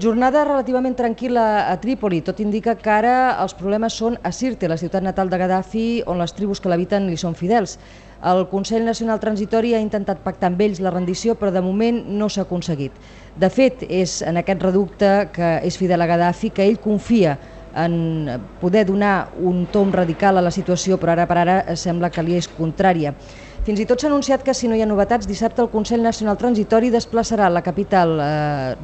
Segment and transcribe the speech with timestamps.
[0.00, 4.78] Jornada relativament tranquil·la a Trípoli, tot indica que ara els problemes són a Sirte, la
[4.80, 7.74] ciutat natal de Gaddafi, on les tribus que l'habiten li són fidels.
[8.24, 12.30] El Consell Nacional Transitori ha intentat pactar amb ells la rendició, però de moment no
[12.32, 12.96] s'ha aconseguit.
[13.36, 17.36] De fet, és en aquest reducte que és fidel a Gaddafi que ell confia
[17.76, 22.24] en poder donar un tom radical a la situació, però ara per ara sembla que
[22.24, 23.12] li és contrària.
[23.60, 26.38] Fins i tot s'ha anunciat que, si no hi ha novetats, dissabte el Consell Nacional
[26.40, 28.28] Transitori desplaçarà la capital eh,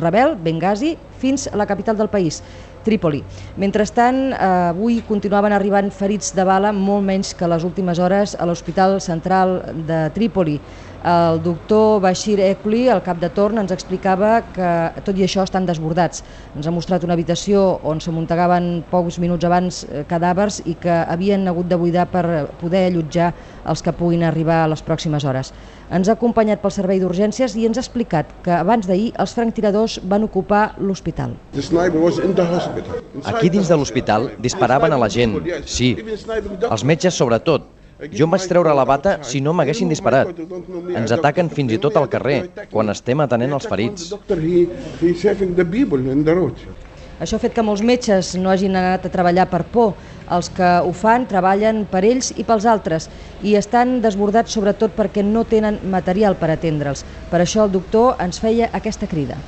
[0.00, 2.42] rebel, Benghazi, fins a la capital del país,
[2.84, 3.22] Trípoli.
[3.56, 4.36] Mentrestant, eh,
[4.68, 9.62] avui continuaven arribant ferits de bala, molt menys que les últimes hores, a l'Hospital Central
[9.88, 10.60] de Trípoli.
[11.04, 14.68] El doctor Bashir Ekuli, el cap de torn, ens explicava que
[15.04, 16.22] tot i això estan desbordats.
[16.56, 21.44] Ens ha mostrat una habitació on s'amuntegaven pocs minuts abans eh, cadàvers i que havien
[21.48, 22.24] hagut de buidar per
[22.60, 23.34] poder allotjar
[23.68, 25.52] els que puguin arribar a les pròximes hores.
[25.92, 29.98] Ens ha acompanyat pel servei d'urgències i ens ha explicat que abans d'ahir els franctiradors
[30.08, 30.70] van ocupar
[31.14, 31.36] l'hospital.
[33.24, 35.96] Aquí dins de l'hospital disparaven a la gent, sí,
[36.70, 37.70] els metges sobretot,
[38.10, 40.34] jo em vaig treure la bata si no m'haguessin disparat.
[40.94, 42.40] Ens ataquen fins i tot al carrer,
[42.72, 44.10] quan estem atenent els ferits.
[47.24, 49.94] Això ha fet que molts metges no hagin anat a treballar per por.
[50.36, 53.06] Els que ho fan treballen per ells i pels altres
[53.48, 57.04] i estan desbordats sobretot perquè no tenen material per atendre'ls.
[57.32, 59.38] Per això el doctor ens feia aquesta crida.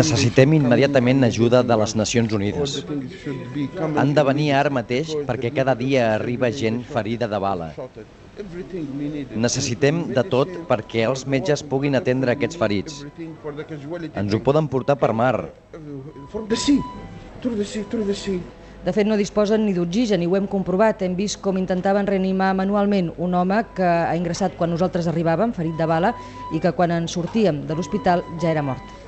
[0.00, 2.76] Necessitem immediatament ajuda de les Nacions Unides.
[3.94, 7.70] Han de venir ara mateix perquè cada dia arriba gent ferida de bala.
[8.34, 13.04] Necessitem de tot perquè els metges puguin atendre aquests ferits.
[14.10, 15.36] Ens ho poden portar per mar.
[18.84, 21.06] De fet, no disposen ni d'oxigen i ho hem comprovat.
[21.06, 25.78] Hem vist com intentaven reanimar manualment un home que ha ingressat quan nosaltres arribàvem, ferit
[25.78, 26.12] de bala,
[26.52, 29.03] i que quan en sortíem de l'hospital ja era mort.